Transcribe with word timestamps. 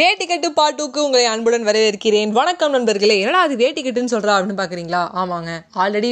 வேட்டிக்கட்டு 0.00 0.48
பாட்டுக்கு 0.54 0.98
உங்களை 1.04 1.24
அன்புடன் 1.32 1.66
வரவேற்கிறேன். 1.66 2.30
வணக்கம் 2.38 2.72
நண்பர்களே. 2.74 3.16
என்னடா 3.18 3.40
அது 3.40 3.54
வேட்டிக்கட்டுன்னு 3.60 4.12
சொல்கிறா 4.12 4.32
அப்படின்னு 4.36 4.56
பார்க்குறீங்களா 4.60 5.02
ஆமாங்க. 5.20 5.50
ஆல்ரெடி 5.82 6.08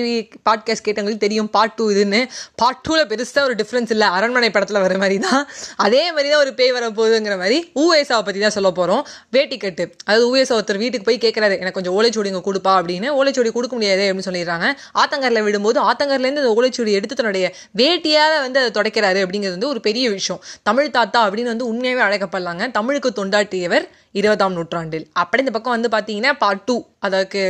பாட்காஸ்ட் 0.49 0.85
கேட்டவங்களுக்கு 0.87 1.25
தெரியும் 1.25 1.49
பார்ட் 1.57 1.75
டூ 1.79 1.85
இதுன்னு. 1.95 2.21
பார்ட் 2.61 2.83
டூவில் 2.85 3.09
பெருசாக 3.13 3.43
ஒரு 3.49 3.55
டிஃப்ரென்ஸ் 3.61 3.91
இல்லை. 3.95 4.09
அரண்மனை 4.17 4.51
படத்தில் 4.57 4.79
வர 4.85 4.99
மாதிரி 5.05 5.17
தான் 5.25 5.49
அதே 5.87 6.03
மாதிரி 6.13 6.29
தான் 6.33 6.43
ஒரு 6.45 6.53
பேய் 6.61 6.71
வர 6.77 6.91
போகுதுங்கிற 6.99 7.39
மாதிரி 7.43 7.59
ஊவேசாவை 7.85 8.23
பற்றி 8.29 8.43
தான் 8.45 8.55
சொல்ல 8.59 8.71
போகிறோம் 8.79 9.03
வேட்டி 9.37 9.59
கட்டு 9.65 9.87
அதாவது 10.05 10.29
ஊவேசா 10.31 10.55
ஒருத்தர் 10.59 10.81
வீட்டுக்கு 10.85 11.09
போய் 11.09 11.21
கேட்குறாரு 11.25 11.57
எனக்கு 11.65 11.79
கொஞ்சம் 11.81 11.97
ஓலைச்சுவடிங்க 11.99 12.43
கொடுப்பா 12.49 12.75
அப்படின்னு. 12.83 13.11
ஓலைச்சுவடி 13.19 13.53
கொடுக்க 13.59 13.75
முடியாது 13.81 14.07
அப்படின்னு 14.09 14.29
சொல்லிடுறாங்க. 14.31 14.71
ஆத்தங்கரில் 15.03 15.45
விடும்போது 15.49 15.81
ஆத்தங்கர்லேருந்து 15.89 16.45
அந்த 16.45 16.55
ஓலைச்சுடி 16.59 16.97
எடுத்து 17.01 17.21
தன்னுடைய 17.23 17.53
வேட்டியால் 17.83 18.39
வந்து 18.47 18.63
அதை 18.63 18.71
தொடக்கிறாரு 18.79 19.23
அப்படிங்கிறது 19.25 19.57
வந்து 19.59 19.73
ஒரு 19.75 19.83
பெரிய 19.91 20.07
விஷயம். 20.17 20.41
தமிழ் 20.71 20.95
தாத்தா 21.01 21.27
அப்படின்னு 21.27 21.55
வந்து 21.55 21.69
உண்மையாகவே 21.73 22.07
அழைக்கப்படலாங்க. 22.09 22.71
தமிழுக்கு 22.79 23.13
தொண்டாட்டியவர். 23.21 23.71
இருபதாம் 24.21 24.55
நூற்றாண்டில். 24.57 25.05
அப்படி 25.21 25.43
இந்த 25.45 25.53
பக்கம் 25.55 25.75
வந்து 25.77 25.91
பார்த்தீங்கன்னா 25.95 26.33
பார்ட் 26.43 26.65
டூ 26.69 26.77
அதற்கு 27.07 27.43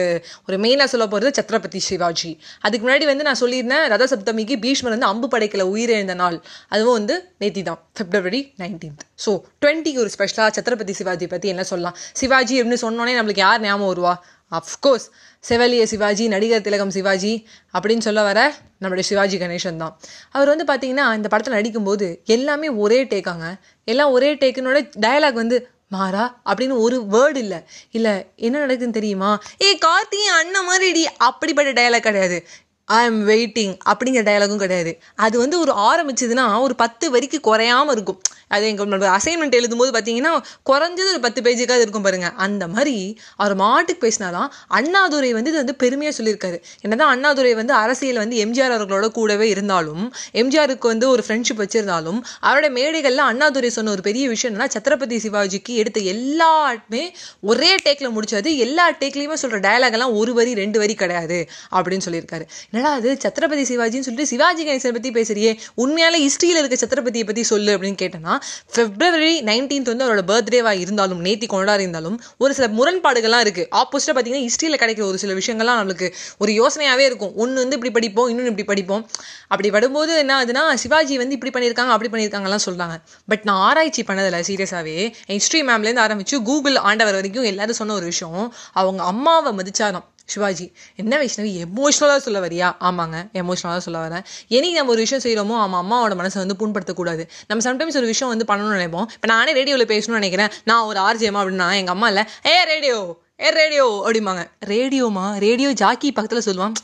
ஒரு 0.49 0.57
மெயினாக 0.65 0.89
சொல்ல 0.93 1.07
போகிறது 1.13 1.31
சத்ரபதி 1.39 1.81
சிவாஜி. 1.89 2.31
அதுக்கு 2.67 2.85
முன்னாடி 2.87 3.07
வந்து 3.11 3.27
நான் 3.29 3.41
சொல்லியிருந்தேன் 3.43 3.87
ரத 3.93 4.07
சப்தமிக்கு 4.13 4.57
பீஷ்மர் 4.65 4.95
வந்து 4.97 5.11
அம்பு 5.13 5.29
படைக்கல 5.35 5.67
உயிரிழந்த 5.73 6.17
நாள். 6.23 6.39
அதுவும் 6.75 6.97
வந்து 6.99 7.17
நேத்தி 7.43 7.65
தான் 7.71 7.81
பிப்ரவரி 8.01 8.43
நைன்டீன்த் 8.63 9.05
ஸோ 9.25 9.33
டுவெண்ட்டிக்கு 9.63 10.03
ஒரு 10.05 10.13
ஸ்பெஷலாக 10.17 10.53
சத்ரபதி 10.59 10.95
சிவாஜி 11.01 11.29
பற்றி 11.35 11.49
என்ன 11.55 11.65
சொல்லலாம்? 11.73 11.99
சிவாஜி 12.23 12.57
அப்படின்னு 12.61 12.85
சொன்னோன்னே 12.87 13.17
நம்மளுக்கு 13.19 13.45
யார் 13.47 13.65
ஞாபகம் 13.67 13.93
வருவா? 13.93 14.15
அஃப்கோர்ஸ் 14.53 15.05
செவலிய 15.45 15.83
சிவாஜி 15.91 16.25
நடிகர் 16.33 16.65
திலகம் 16.67 16.93
சிவாஜி 16.97 17.31
அப்படின்னு 17.75 18.05
சொல்ல 18.07 18.21
வர 18.27 18.41
நம்மளுடைய 18.83 19.07
சிவாஜி 19.11 19.37
கணேசன் 19.43 19.81
தான். 19.83 19.95
அவர் 20.35 20.51
வந்து 20.53 20.65
பார்த்தீங்கன்னா 20.71 21.07
இந்த 21.19 21.29
படத்தில் 21.33 21.57
நடிக்கும்போது 21.59 22.07
எல்லாமே 22.35 22.69
ஒரே 22.85 22.99
டேக்காங்க 23.13 23.47
எல்லாம் 23.89 24.13
ஒரே 24.17 24.31
டேக்குனோட 24.43 24.81
டயலாக் 25.05 25.41
வந்து 25.43 25.57
மாறா 25.93 26.25
அப்படின்னு 26.45 26.79
ஒரு 26.87 26.99
வேர்டு 27.13 27.37
இல்லை. 27.37 27.61
இல்லை 27.91 28.15
என்ன 28.37 28.67
நடக்குதுன்னு 28.67 28.99
தெரியுமா? 28.99 29.31
ஏ 29.63 29.71
கார்த்திகை 29.79 30.27
அண்ணன் 30.41 30.65
மாதிரி 30.65 31.09
அப்படிப்பட்ட 31.31 31.73
டயலாக் 31.73 32.09
கிடையாது. 32.09 32.39
ஐ 32.85 33.05
எம் 33.05 33.29
வெயிட்டிங் 33.29 33.75
அப்படிங்கிற 33.89 34.23
டயலாகும் 34.29 34.57
கிடையாது. 34.57 34.99
அது 35.15 35.39
வந்து 35.39 35.61
ஒரு 35.61 35.73
ஆரம்பிச்சதுன்னா 35.73 36.61
ஒரு 36.61 36.75
பத்து 36.75 37.11
வரிக்கு 37.11 37.41
குறையாம 37.45 37.91
இருக்கும். 37.91 38.21
அது 38.49 38.73
எங்களோட 38.73 39.07
அசைன்மெண்ட் 39.17 39.57
எழுதும்போது 39.59 39.91
பார்த்தீங்கன்னா 39.97 40.33
குறைஞ்சது 40.71 41.11
ஒரு 41.11 41.21
பத்து 41.21 41.43
பேஜுக்காவது 41.43 41.81
இருக்கும் 41.81 42.03
பாருங்க. 42.03 42.29
அந்த 42.29 42.69
மாதிரி 42.69 43.19
அவர் 43.37 43.55
மாட்டுக்கு 43.55 44.09
பேசினாதான் 44.09 44.49
அண்ணாதுரை 44.69 45.33
வந்து 45.33 45.51
இது 45.51 45.59
வந்து 45.59 45.75
பெருமையாக 45.75 46.23
சொல்லியிருக்காரு. 46.23 46.63
என்னதான் 46.81 47.09
அண்ணாதுரை 47.09 47.55
வந்து 47.55 47.73
அரசியல் 47.73 48.17
வந்து 48.17 48.37
எம்ஜிஆர் 48.45 48.75
அவர்களோட 48.77 49.09
கூடவே 49.09 49.49
இருந்தாலும் 49.49 50.13
எம்ஜிஆருக்கு 50.33 50.87
வந்து 50.93 51.09
ஒரு 51.09 51.25
ஃப்ரெண்ட்ஷிப் 51.27 51.63
வச்சிருந்தாலும் 51.65 52.21
அவரோட 52.43 52.71
மேடைகளில் 52.71 53.25
அண்ணாதுரை 53.31 53.71
சொன்ன 53.71 53.91
ஒரு 53.91 54.03
பெரிய 54.03 54.29
விஷயம் 54.29 54.59
என்னன்னா 54.59 54.69
சத்ரபதி 54.77 55.19
சிவாஜிக்கு 55.27 55.69
எடுத்த 55.69 56.01
எல்லாமே 56.01 57.15
ஒரே 57.41 57.75
டேக்கில் 57.75 58.15
முடிச்சது. 58.19 58.57
எல்லா 58.57 58.93
டேக்லையுமே 58.93 59.35
சொல்கிற 59.35 59.63
டயலாக் 59.69 59.93
எல்லாம் 59.93 60.15
ஒரு 60.15 60.35
வரி 60.35 60.55
ரெண்டு 60.55 60.79
வரி 60.79 60.95
கிடையாது 60.95 61.49
அப்படின்னு 61.75 62.07
சொல்லியிருக்காரு. 62.07 62.47
என்னடா 62.83 63.01
அது 63.01 63.11
சத்ரபதி 63.25 63.65
சிவாஜின்னு 63.69 64.05
சொல்லிட்டு 64.07 64.27
சிவாஜி 64.31 64.63
கணேசனை 64.67 64.93
பற்றி 64.95 65.11
பேசுறியே. 65.17 65.51
உண்மையால 65.83 66.17
ஹிஸ்ட்ரியில் 66.23 66.59
இருக்க 66.61 66.77
சத்ரபதியை 66.81 67.25
பற்றி 67.29 67.43
சொல்லு 67.51 67.71
அப்படின்னு 67.75 67.99
கேட்டேன்னா 68.03 68.35
பிப்ரவரி 68.77 69.35
நைன்டீன்த் 69.49 69.91
வந்து 69.93 70.05
அவரோட 70.07 70.23
பர்த்டேவாக 70.31 70.81
இருந்தாலும் 70.85 71.21
நேத்தி 71.27 71.47
கொண்டாடிருந்தாலும் 71.53 72.17
ஒரு 72.43 72.55
சில 72.57 72.67
முரண்பாடுகள்லாம் 72.79 73.45
இருக்குது 73.47 73.69
ஆப்போசிட்டாக 73.81 74.15
பார்த்தீங்கன்னா 74.17 74.43
ஹிஸ்ட்ரியில் 74.47 74.79
கிடைக்கிற 74.83 75.05
ஒரு 75.11 75.21
சில 75.25 75.37
விஷயங்கள்லாம் 75.41 75.81
நம்மளுக்கு 75.81 76.09
ஒரு 76.43 76.53
யோசனையாகவே 76.61 77.05
இருக்கும். 77.11 77.33
ஒன்று 77.43 77.59
வந்து 77.63 77.79
இப்படி 77.79 77.93
படிப்போம் 77.99 78.29
இன்னொன்று 78.33 78.53
இப்படி 78.55 78.69
படிப்போம். 78.73 79.05
அப்படி 79.53 79.71
படும்போது 79.77 80.13
என்ன 80.25 80.35
ஆகுதுன்னா 80.41 80.65
சிவாஜி 80.85 81.17
வந்து 81.23 81.37
இப்படி 81.39 81.53
பண்ணியிருக்காங்க 81.59 81.95
அப்படி 81.97 82.11
பண்ணியிருக்காங்கலாம் 82.15 82.65
சொல்கிறாங்க 82.69 82.97
பட் 83.27 83.47
நான் 83.51 83.63
ஆராய்ச்சி 83.69 84.05
பண்ணதில்ல 84.11 84.43
சீரியஸாகவே 84.51 84.97
ஹிஸ்ட்ரி 85.35 85.63
மேம்லேருந்து 85.71 86.05
ஆரம்பித்து 86.07 86.43
கூகுள் 86.51 86.81
ஆண்டவர் 86.91 87.19
வரைக்கும் 87.21 87.49
எல்லாரும் 87.53 87.81
சொன்ன 87.83 87.99
ஒரு 88.01 88.09
விஷயம் 88.15 88.55
அவங்க 88.81 89.03
அம்மாவை 89.13 89.53
மதிச்சாராம். 89.61 90.09
சிவாஜி. 90.35 90.67
என்ன 91.03 91.13
வைஷ்ணவி 91.23 91.53
எமோஷ்னலாக 91.67 92.21
சொல்ல 92.27 92.39
வரியா? 92.47 92.69
ஆமாங்க 92.89 93.17
எமோஷ்னலாக 93.41 93.83
சொல்ல 93.87 94.01
வரேன் 94.07 94.25
என்னைக்கு 94.57 94.79
நம்ம 94.81 94.93
ஒரு 94.97 95.05
விஷயம் 95.07 95.25
செய்கிறோமோ 95.27 95.57
அவன் 95.65 95.81
அம்மாவோட 95.83 96.15
மனசை 96.21 96.41
வந்து 96.45 96.59
புண்படுத்தக்கூடாது. 96.63 97.25
நம்ம 97.51 97.65
சம்டைம்ஸ் 97.69 97.99
ஒரு 98.03 98.11
விஷயம் 98.13 98.33
வந்து 98.35 98.49
பண்ணணும்னு 98.51 98.79
நினைப்போம். 98.79 99.09
இப்போ 99.17 99.29
நானே 99.35 99.53
ரேடியோவில் 99.61 99.91
பேசணும்னு 99.93 100.21
நினைக்கிறேன். 100.23 100.53
நான் 100.71 100.87
ஒரு 100.91 101.01
ஆர்ஜியமா 101.09 101.41
அப்படின்னா 101.43 101.69
எங்கள் 101.81 101.97
அம்மா 101.97 102.09
இல்லை 102.13 102.25
ஏ 102.53 102.57
ரேடியோ 102.73 102.99
ஏ 103.45 103.49
ரேடியோ 103.61 103.87
அப்படிம்பாங்க. 104.07 104.43
ரேடியோமா 104.73 105.25
ரேடியோ 105.47 105.71
ஜாக்கி 105.83 106.09
பக்கத்தில் 106.17 106.47
சொல்லுவான். 106.49 106.77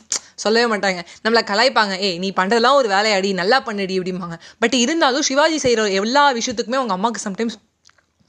சொல்லவே 0.43 0.67
மாட்டாங்க. 0.73 0.99
நம்மளை 1.23 1.41
கலாய்ப்பாங்க. 1.51 1.93
ஏய் 2.07 2.17
நீ 2.23 2.29
பண்ணுறதெல்லாம் 2.37 2.77
ஒரு 2.81 2.89
வேலையாடி 2.95 3.29
நல்லா 3.39 3.57
பண்ணடி 3.67 3.95
அப்படிம்பாங்க. 3.99 4.35
பட் 4.61 4.75
இருந்தாலும் 4.83 5.25
சிவாஜி 5.29 5.57
செய்கிற 5.63 5.87
எல்லா 6.01 6.23
விஷயத்துக்குமே 6.37 6.79
அவங்க 6.81 6.95
அம்மாவுக்கு 6.97 7.25
சம்டைம்ஸ் 7.27 7.57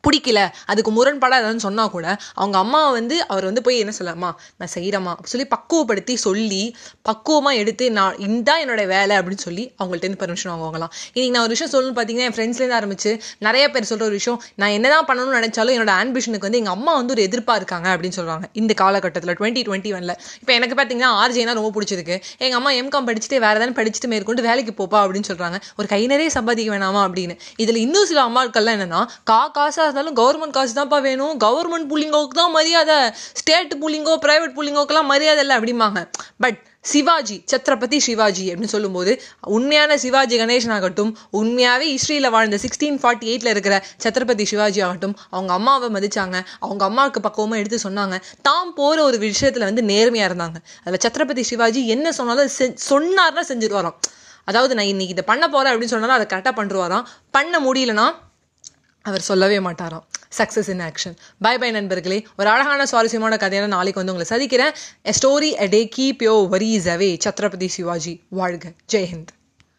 பிடிக்கல. 0.05 0.41
அதுக்கு 0.73 0.91
முரண்பாடாக 0.97 1.41
ஏதாவது 1.43 1.65
சொன்னால் 1.67 1.93
கூட 1.97 2.07
அவங்க 2.41 2.57
அம்மாவை 2.65 2.91
வந்து 2.99 3.17
அவர் 3.33 3.49
வந்து 3.49 3.65
போய் 3.67 3.81
என்ன 3.85 3.95
சொல்லலாமா 3.99 4.31
நான் 4.61 4.73
செய்கிறேம்மா 4.77 5.13
அப்படி 5.17 5.33
சொல்லி 5.35 5.49
பக்குவப்படுத்தி 5.55 6.15
சொல்லி 6.27 6.63
பக்குவமாக 7.09 7.61
எடுத்து 7.63 7.87
நான் 7.99 8.19
இந்த 8.29 8.51
என்னோட 8.63 8.83
வேலை 8.95 9.15
அப்படின்னு 9.19 9.45
சொல்லி 9.49 9.65
அவங்கள்ட்ட 9.81 10.13
பர்மிஷன் 10.23 10.53
வாங்குவாங்களாம். 10.53 10.93
இன்றைக்கி 11.15 11.33
நான் 11.35 11.45
ஒரு 11.47 11.55
விஷயம் 11.57 11.73
சொல்லணும்னு 11.75 11.97
பார்த்தீங்கன்னா 11.99 12.29
என் 12.29 12.37
ஃப்ரெண்ட்ஸ்லேருந்து 12.37 12.79
ஆரம்பிச்சு 12.81 13.11
நிறைய 13.47 13.65
பேர் 13.75 13.89
சொல்கிற 13.91 14.07
ஒரு 14.09 14.17
விஷயம் 14.21 14.39
நான் 14.61 14.75
என்ன 14.77 14.89
தான் 14.95 15.07
பண்ணணும்னு 15.11 15.37
நினச்சாலும் 15.39 15.75
என்னோட 15.77 15.93
ஆம்பிஷனுக்கு 16.03 16.47
வந்து 16.49 16.61
எங்கள் 16.63 16.77
அம்மா 16.77 16.95
வந்து 17.01 17.15
ஒரு 17.17 17.23
எதிர்ப்பாக 17.29 17.61
இருக்காங்க 17.61 17.89
அப்படின்னு 17.95 18.17
சொல்கிறாங்க 18.19 18.47
இந்த 18.61 18.73
காலகட்டத்தில் 18.83 19.35
டுவெண்ட்டி 19.41 19.63
டுவெண்ட்டி 19.69 19.93
ஒனில் 19.99 20.15
இப்போ 20.41 20.53
எனக்கு 20.59 20.77
பார்த்தீங்கன்னா 20.81 21.11
ஆர்ஜேனா 21.23 21.55
ரொம்ப 21.61 21.71
பிடிச்சிருக்கு. 21.77 22.17
எங்கள் 22.45 22.59
அம்மா 22.61 22.73
எம்காம் 22.81 23.09
படிச்சுட்டு 23.09 23.39
வேறு 23.47 23.59
ஏதாவது 23.61 23.77
படிச்சுட்டு 23.81 24.11
மேற்கொண்டு 24.13 24.43
வேலைக்கு 24.49 24.75
போப்பா 24.81 24.99
அப்படின்னு 25.05 25.29
சொல்கிறாங்க 25.31 25.59
ஒரு 25.79 25.89
கை 25.95 26.03
நிறைய 26.13 26.31
சம்பாதிக்க 26.39 26.77
வேணாமா 26.77 27.03
அப்படின்னு. 27.07 27.37
இதில் 27.65 27.81
இன்னும் 27.87 28.09
சில 28.13 28.23
அம்மாக்கள்லாம் 28.29 28.77
என்னென்னா 28.79 29.03
கா 29.31 29.41
காசாக 29.59 29.90
இருந்தாலும் 29.91 30.19
கவர்மெண்ட் 30.23 30.57
காசு 30.57 30.75
தான்ப்பா 30.81 31.01
வேணும். 31.09 31.37
கவர்மெண்ட் 31.47 31.91
புள்ளிங்கோக்கு 31.93 32.41
தான் 32.41 32.57
மரியாதை. 32.59 32.99
ஸ்டேட் 33.43 33.75
புள்ளிங்கோ 33.85 34.17
ப்ரைவேட் 34.27 34.57
புள்ளிங்கோக்கெல்லாம் 34.59 35.13
மரியாதை 35.15 35.43
இல்லை 35.47 35.57
அப்படிம்பாங்க. 35.61 36.03
பட் 36.45 36.59
சிவாஜி 36.91 37.35
சத்ரபதி 37.53 37.97
சிவாஜி 38.05 38.45
அப்படின்னு 38.51 38.73
சொல்லும்போது 38.75 39.13
உண்மையான 39.57 39.97
சிவாஜி 40.05 40.37
கணேசன் 40.43 40.73
ஆகட்டும் 40.77 41.11
உண்மையாகவே 41.41 41.87
ஹிஸ்ட்ரியில் 41.95 42.29
வாழ்ந்த 42.35 42.59
சிக்ஸ்டீன் 42.63 42.97
ஃபார்ட்டி 43.03 43.27
எயிட்டில் 43.31 43.51
இருக்கிற 43.55 43.75
சத்ரபதி 44.05 44.45
சிவாஜி 44.53 44.81
ஆகட்டும் 44.87 45.15
அவங்க 45.31 45.53
அம்மாவை 45.53 45.89
மதித்தாங்க 45.97 46.39
அவங்க 46.61 46.85
அம்மாவுக்கு 46.85 47.21
பக்குவமாக 47.27 47.61
எடுத்து 47.63 47.81
சொன்னாங்க. 47.89 48.19
தாம் 48.49 48.73
போகிற 48.75 49.03
ஒரு 49.09 49.19
விஷயத்தில் 49.27 49.69
வந்து 49.69 49.83
நேர்மையாக 49.83 50.31
இருந்தாங்க. 50.31 50.59
அதில் 50.85 51.03
சத்ரபதி 51.07 51.45
சிவாஜி 51.51 51.83
என்ன 51.97 52.13
சொன்னாலும் 52.21 52.51
செ 52.59 52.69
சொன்னார்னா 52.89 53.45
செஞ்சுருவாராம். 53.53 53.99
அதாவது 54.45 54.75
நான் 54.75 54.91
இன்னைக்கு 54.93 55.15
இதை 55.17 55.25
பண்ண 55.27 55.45
போகிறேன் 55.49 55.73
அப்படின்னு 55.73 55.95
சொன்னாலும் 55.95 56.19
அதை 56.19 56.27
கரெக்டாக 56.33 56.55
பண்ணுருவாராம். 56.61 57.07
பண்ண 57.31 57.55
முடியலன்னா 57.67 58.09
அவர் 59.03 59.21
சொல்லவே 59.21 59.59
மாட்டாராம். 59.59 60.07
Success 60.39 60.69
in 60.69 60.81
action 60.81 61.17
bye 61.39 61.59
bye 61.59 61.71
நண்பர்களே. 61.71 62.27
ஒரு 62.39 62.49
அழகான 62.49 62.87
சுவாரஸ்யமான 62.87 63.37
கதையான 63.37 63.67
நாளைக்கு 63.67 64.05
வந்து 64.05 64.15
உங்களை 64.15 64.29
சதிக்கிறேன் 64.33 64.75
a 65.03 65.15
story 65.21 65.51
a 65.63 65.67
day 65.67 65.89
keep 65.97 66.23
your 66.29 66.35
worries 66.55 66.89
away 66.97 67.11
Chhatrapati 67.25 67.67
Shivaji 67.67 68.15
வாழ்க. 68.29 68.73
ஜெய்ஹிந்த் 68.93 69.33